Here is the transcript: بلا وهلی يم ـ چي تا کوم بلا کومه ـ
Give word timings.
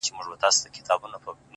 بلا 0.01 0.09
وهلی 0.19 0.37
يم 0.43 0.71
ـ 0.71 0.73
چي 0.75 0.81
تا 0.87 0.93
کوم 0.97 1.01
بلا 1.03 1.17
کومه 1.23 1.39
ـ 1.43 1.43